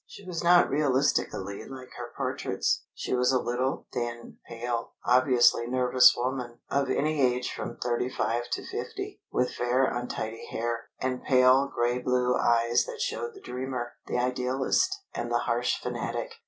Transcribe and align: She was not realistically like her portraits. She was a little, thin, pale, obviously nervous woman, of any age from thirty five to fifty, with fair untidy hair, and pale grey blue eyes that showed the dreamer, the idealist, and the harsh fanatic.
She 0.07 0.25
was 0.25 0.43
not 0.43 0.67
realistically 0.71 1.63
like 1.63 1.89
her 1.95 2.11
portraits. 2.17 2.85
She 2.95 3.13
was 3.13 3.31
a 3.31 3.37
little, 3.39 3.85
thin, 3.93 4.37
pale, 4.49 4.95
obviously 5.05 5.67
nervous 5.67 6.15
woman, 6.17 6.57
of 6.71 6.89
any 6.89 7.21
age 7.21 7.51
from 7.53 7.77
thirty 7.77 8.09
five 8.09 8.49
to 8.53 8.63
fifty, 8.65 9.21
with 9.31 9.53
fair 9.53 9.85
untidy 9.85 10.47
hair, 10.49 10.89
and 10.97 11.21
pale 11.21 11.67
grey 11.67 11.99
blue 11.99 12.33
eyes 12.35 12.85
that 12.85 12.99
showed 12.99 13.35
the 13.35 13.41
dreamer, 13.41 13.93
the 14.07 14.17
idealist, 14.17 14.91
and 15.13 15.31
the 15.31 15.37
harsh 15.37 15.79
fanatic. 15.79 16.31